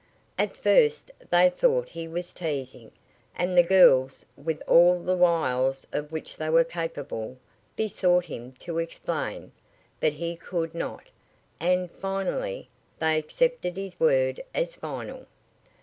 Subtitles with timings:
[0.35, 2.91] At first they thought he was teasing,
[3.35, 7.37] and the girls, with, all the wiles of which they were capable,
[7.75, 9.51] besought him to explain,
[9.99, 11.03] but he could not,
[11.59, 12.67] and, finally,
[12.97, 15.27] they accepted his word as final.